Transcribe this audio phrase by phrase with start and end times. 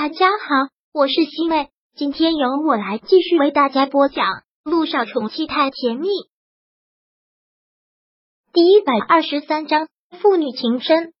[0.00, 4.26] 大家好，我是西妹，今天由我来继续为大家播讲
[4.62, 6.06] 《陆少宠妻太甜蜜》
[8.52, 9.88] 第一百二十三章
[10.20, 11.12] 父女情深。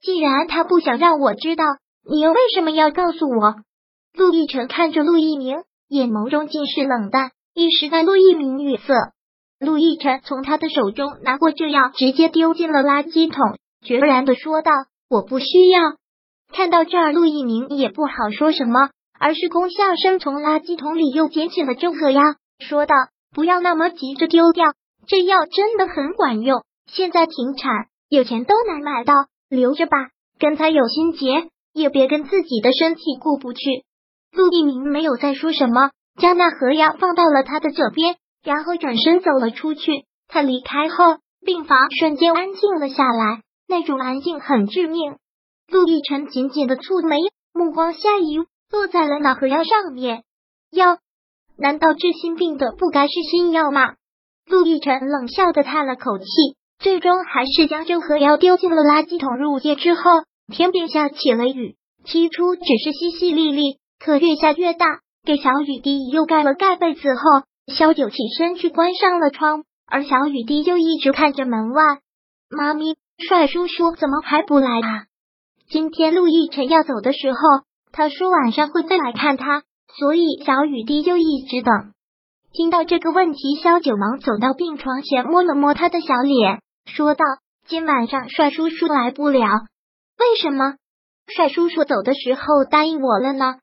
[0.00, 1.62] 既然他不想让我知道，
[2.10, 3.54] 你又为什么要告诉我？
[4.14, 8.94] 陆亦辰看着陆一鸣，眼眸中尽是冷淡，一时让陆一鸣语塞。
[9.60, 14.72] 陆亦辰从他的手中拿过这药，直接丢进了垃圾桶，决然的说道
[15.08, 15.80] ：“我不需要。”
[16.52, 22.20] 看到这儿，陆一鸣也不好说什么，而是空下身从垃圾桶里又捡起了这颗药，
[22.58, 22.94] 说道
[23.34, 24.66] ：“不要那么急着丢掉，
[25.06, 26.62] 这药真的很管用。
[26.86, 29.14] 现在停产，有钱都难买到，
[29.48, 29.96] 留着吧。
[30.38, 33.60] 跟他有心结，也别跟自己的身体过不去。”
[34.36, 35.90] 陆一鸣没有再说什么，
[36.20, 40.04] 将那盒药放到了他的这边，然后转身走了出去。
[40.28, 45.16] 他离开后，病房瞬间安静了下来，那种安静很致命。
[45.72, 47.16] 陆亦辰紧紧的蹙眉，
[47.54, 48.36] 目光下移，
[48.70, 50.22] 落在了那盒药上面。
[50.70, 50.98] 药？
[51.56, 53.94] 难道治心病的不该是心药吗？
[54.46, 56.26] 陆亦辰冷笑的叹了口气，
[56.78, 59.38] 最终还是将这盒药丢进了垃圾桶。
[59.38, 60.02] 入夜之后，
[60.52, 65.00] 天边下起了雨，起初只是淅淅沥沥，可越下越大。
[65.24, 71.82] 给小雨滴又盖了盖被子后，萧九起身去关上了窗，而小雨滴就一直看着门外。
[72.50, 72.94] 妈咪，
[73.26, 75.06] 帅叔叔怎么还不来啊？
[75.68, 77.38] 今天陆亦辰要走的时候，
[77.92, 79.62] 他说晚上会再来看他，
[79.98, 81.92] 所以小雨滴就一直等。
[82.52, 87.24] 听到这个问题，萧九忙走到病床前，摸了摸他的小脸，说道
[87.66, 89.40] ：“今晚上帅叔叔来不了，
[90.18, 90.74] 为什么？
[91.26, 93.54] 帅叔叔走的时候答应我了呢。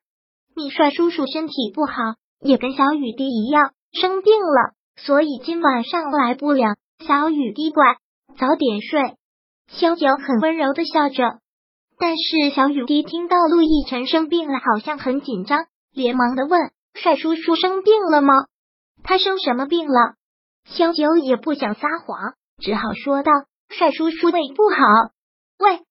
[0.55, 1.93] 你帅叔叔身体不好，
[2.41, 6.75] 也跟小雨滴一样生病了，所以今晚上来不了。
[7.05, 7.97] 小雨滴乖，
[8.39, 9.13] 早点睡。”
[9.69, 11.39] 萧九很温柔的笑着。
[11.99, 18.33] 但是小雨滴听到陆亦辰生病了，好像很紧张，连忙的问：“帅叔叔生病了吗？
[19.03, 20.13] 他生什么病了？”
[20.63, 23.31] 萧九也不想撒谎，只好说道
[23.67, 24.77] ：“帅叔叔胃不好。”
[25.59, 25.81] 喂，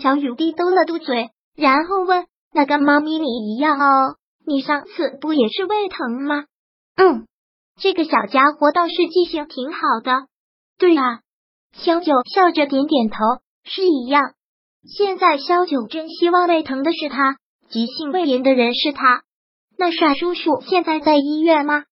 [0.00, 4.16] 小雨滴嘟了嘟嘴，然后问：“那跟妈咪你一样哦？
[4.46, 6.44] 你上次不也是胃疼吗？”
[6.96, 7.26] 嗯，
[7.78, 10.26] 这个小家伙倒是记性挺好的。
[10.78, 11.20] 对啊，
[11.74, 13.18] 萧九笑着点点头，
[13.64, 14.32] 是一样。
[14.82, 17.36] 现在萧九真希望胃疼的是他，
[17.68, 19.22] 急性胃炎的人是他。
[19.76, 21.84] 那帅叔叔现在在医院吗？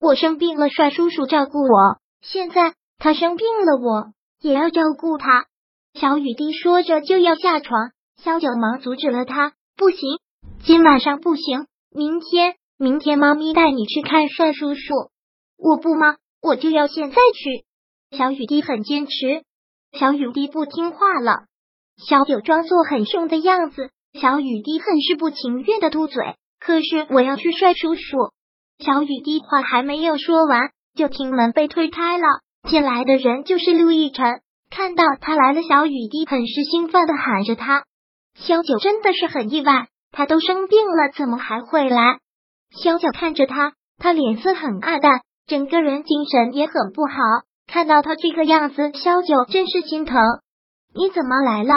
[0.00, 1.98] 我生病了，帅叔叔照顾我。
[2.22, 5.46] 现在他生病了，我也要照顾他。
[5.94, 7.90] 小雨滴说着就要下床，
[8.22, 10.20] 萧九忙阻止了他：“不行，
[10.64, 14.94] 今晚上不行，明天，明天妈咪带你去看帅叔叔。
[15.58, 16.16] 我不吗？
[16.42, 17.64] 我就要现在去。”
[18.16, 19.42] 小雨滴很坚持，
[19.98, 21.46] 小雨滴不听话了。
[21.96, 26.36] 小九装作很凶的样子，小雨滴很是不情愿的嘟嘴。
[26.60, 28.00] 可是我要去帅叔叔。
[28.78, 32.26] 小雨滴话还没有说完，就听门被推开了，
[32.68, 34.40] 进来的人就是陆亦辰。
[34.68, 37.84] 看到他来了，小雨滴很是兴奋的喊着他。
[38.34, 42.18] 萧九真的是很意外，他都生病了，怎么还会来？
[42.82, 47.14] 萧九看着他，他脸色很暗淡，整个人精神也很不好。
[47.66, 50.20] 看到他这个样子，萧九真是心疼。
[50.94, 51.72] 你怎么来了？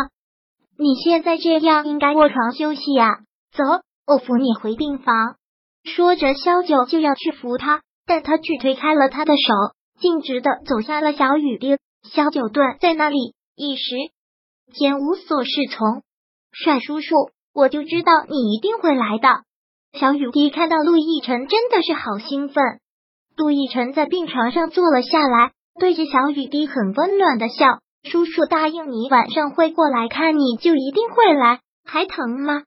[0.78, 3.20] 你现在这样应该卧床休息呀。
[3.52, 3.64] 走，
[4.08, 5.36] 我扶你回病房。
[5.84, 9.54] 说着，萧九就要去扶他，但他却推开了他的手，
[10.00, 11.78] 径直的走下了小雨滴。
[12.04, 13.96] 萧九顿在那里，一时
[14.74, 16.04] 间无所适从。
[16.52, 17.16] 帅叔叔，
[17.54, 19.28] 我就知道你一定会来的。
[20.00, 22.64] 小雨滴看到陆亦辰，真的是好兴奋。
[23.36, 27.80] 陆亦辰在病床上坐了下来，对着小雨滴很温暖的笑。
[28.04, 31.60] 叔叔答应你晚上会过来看你，就一定会来。
[31.84, 32.64] 还疼吗？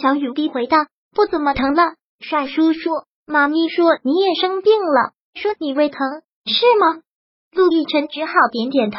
[0.00, 0.76] 小雨滴回道
[1.14, 2.90] ：“不怎么疼了。”帅叔叔，
[3.26, 5.98] 妈咪说你也生病了，说你胃疼，
[6.46, 7.00] 是吗？
[7.52, 8.98] 陆亦辰只好点点头。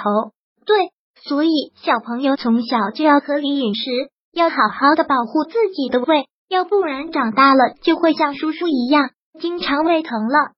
[0.66, 0.92] 对，
[1.24, 10.52] 所以小朋友从小就要合理饮食，要好好的保护自己的胃，要不然长大了就会像叔叔一样，经常胃疼了。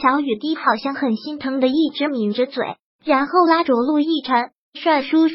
[0.00, 4.50] 小雨滴好像很心疼的，一直抿着嘴，然后拉着陆亦辰。
[4.74, 5.34] 帅叔叔，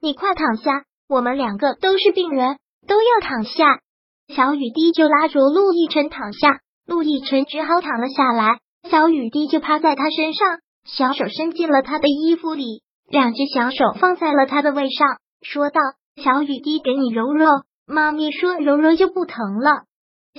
[0.00, 3.80] 你快躺下，我们两个都是病人，都要躺下。
[4.28, 8.60] 小雨滴就拉着陆亦辰躺下，陆亦辰只好躺了下来。
[8.88, 15.80] 小雨滴就趴在他身上，小手伸进了他的衣服里，两只小手放在了他的胃上，说道
[16.22, 17.46] ：“小雨滴，给你揉揉。”
[17.88, 19.84] 妈咪说揉揉就不疼了。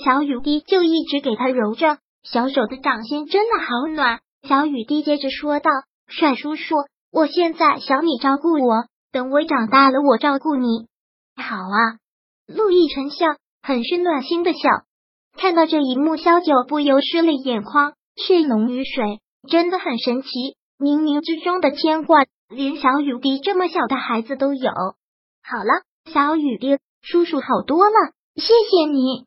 [0.02, 4.20] 小雨滴就一直给他揉着，小手的掌心真的好暖。
[4.46, 5.70] 小雨滴接着说道
[6.08, 6.74] ：“帅叔叔。”
[7.10, 10.86] 我现在想你照顾我，等我长大了，我照顾你。
[11.36, 11.98] 好啊，
[12.46, 13.26] 陆亦辰笑，
[13.62, 14.58] 很是暖心的笑。
[15.36, 20.28] 看到这一幕，萧九不由湿了眼眶，血浓于水，真的很神奇。
[20.78, 24.70] 冥冥之中的牵挂，连小雨滴这么小的孩子都有。
[24.70, 29.26] 好了，小雨滴，叔叔好多了，谢谢你。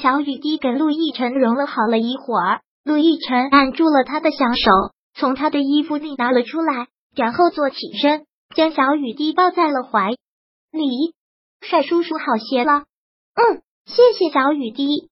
[0.00, 6.86] 小雨滴给陆亦辰融了好了一会儿，陆亦辰按住了他的小手，从他的衣服里拿了出来，
[7.18, 11.14] 然后坐起身，将小雨滴抱在了怀里。
[11.60, 12.84] 帅叔叔好些了，
[13.34, 15.10] 嗯，谢谢小雨滴。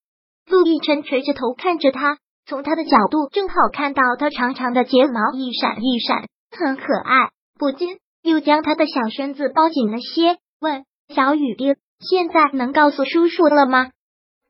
[0.49, 13.91] 陆亦辰垂着头看着他，从他的角度正好看到他长长的睫毛一闪一闪，很可爱，不禁又将他的小身子抱紧了些，问小雨滴：“现在能告诉叔叔了吗？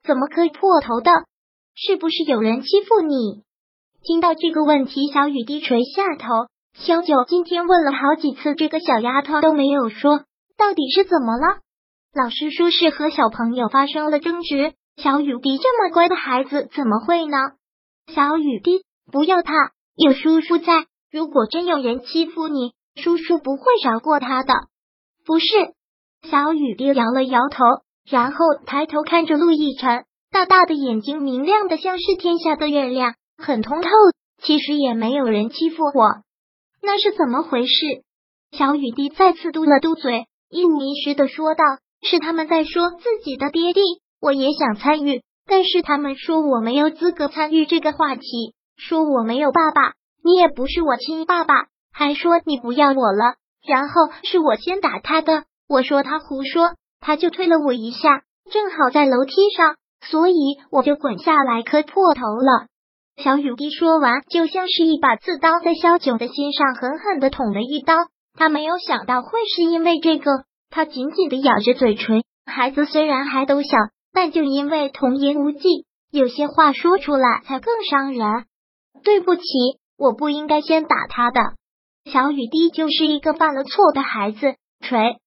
[0.05, 1.11] 怎么可以破头的？
[1.75, 3.45] 是不是有人欺负你？”
[4.05, 6.29] 听到这个问题，小雨滴垂下头。
[6.79, 10.19] 萧九今天问了好几次，这个小丫头都没有说
[10.59, 11.61] 到底是怎么了。
[12.15, 14.75] 老师说是和小朋友发生了争执。
[14.97, 17.37] 小雨滴这么乖的孩子怎么会呢？
[18.15, 19.53] 小雨滴，不要怕，
[19.97, 20.87] 有叔叔在。
[21.11, 24.55] 如果真有人欺负你，叔叔不会饶过他的。
[25.25, 25.47] 不是，
[26.31, 27.65] 小雨滴摇了摇头，
[28.09, 33.89] 然后抬头看着陆亦辰，大大的眼睛明亮的像是天下的月亮，很通透。
[34.43, 36.23] 其实也没有人欺负我，
[36.87, 37.85] 那是怎么回事？
[38.53, 41.65] 小雨滴再次嘟了嘟嘴，一五一十的说道
[42.01, 43.81] ：“是他们在说自己的爹地。”
[44.23, 51.55] 我也想参与，但是他们说我没有资格参与这个话题，说我没有爸爸，你也不是我亲爸爸，
[51.93, 53.35] 还说你不要我了。
[53.67, 59.75] 然后是我先打他的，我说他胡说，他就推了我一下，正好在楼梯上，
[60.09, 60.35] 所以
[60.71, 62.69] 我就滚下来磕破头了。
[63.23, 67.95] 小雨滴说完，就像是一把刺刀在萧九的心上狠狠的捅了一刀。
[68.35, 72.23] 他没有想到会是因为这个，他紧紧的咬着嘴唇。
[72.45, 73.69] 孩子虽然还都小。
[74.13, 78.47] 但就因为童言无忌，有些话说出来才更伤人。
[79.05, 79.43] 对不起，
[79.99, 81.41] 我不应该先打他的。
[82.11, 84.55] 小雨滴就是一个犯了错的孩子。
[84.81, 85.19] 锤，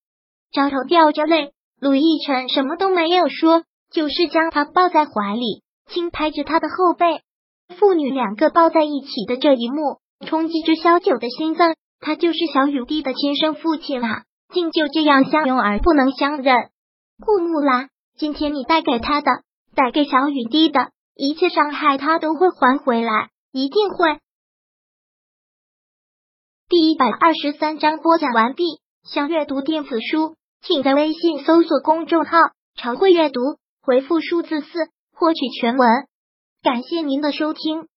[0.51, 7.21] 张头掉着泪，陆亦辰什么都没有说，就是将他抱在怀里，轻拍着他的后背。
[7.77, 11.75] 父女两个抱在一起的这一幕，冲击着萧九的心脏。
[11.99, 14.23] 他就是小雨滴的亲生父亲啊，
[14.53, 16.69] 竟就这样相拥而不能相认。
[17.23, 17.89] 顾木兰。
[18.17, 19.31] 今天你带给他的，
[19.75, 24.19] 带给小雨滴的一切伤害，他都会还回来，一定会。
[26.67, 28.63] 第一百二十三章播讲完毕。
[29.03, 32.37] 想阅读电子书，请在微信搜索公众号
[32.75, 33.39] “常会阅读”，
[33.81, 34.67] 回复数字四
[35.13, 35.87] 获取全文。
[36.61, 37.88] 感谢您的收听。